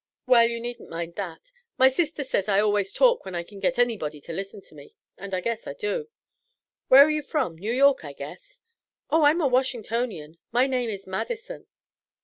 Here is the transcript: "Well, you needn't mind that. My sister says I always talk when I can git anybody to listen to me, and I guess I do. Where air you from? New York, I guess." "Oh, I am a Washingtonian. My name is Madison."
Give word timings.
"Well, 0.25 0.47
you 0.47 0.59
needn't 0.59 0.89
mind 0.89 1.13
that. 1.17 1.51
My 1.77 1.87
sister 1.87 2.23
says 2.23 2.49
I 2.49 2.59
always 2.59 2.91
talk 2.91 3.23
when 3.23 3.35
I 3.35 3.43
can 3.43 3.59
git 3.59 3.77
anybody 3.77 4.19
to 4.21 4.33
listen 4.33 4.59
to 4.63 4.73
me, 4.73 4.95
and 5.15 5.31
I 5.31 5.41
guess 5.41 5.67
I 5.67 5.75
do. 5.75 6.09
Where 6.87 7.01
air 7.03 7.11
you 7.11 7.21
from? 7.21 7.55
New 7.59 7.71
York, 7.71 8.03
I 8.03 8.13
guess." 8.13 8.63
"Oh, 9.11 9.21
I 9.21 9.29
am 9.29 9.41
a 9.41 9.47
Washingtonian. 9.47 10.39
My 10.51 10.65
name 10.65 10.89
is 10.89 11.05
Madison." 11.05 11.67